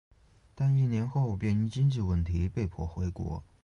[0.55, 3.43] 但一年后便因经济问题被迫回国。